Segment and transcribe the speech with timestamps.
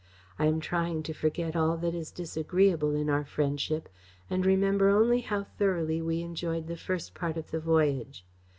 [0.39, 3.87] I am trying to forget all that is disagreeable in our friendship,
[4.31, 8.25] and remember only how thoroughly we enjoyed the first part of the voyage.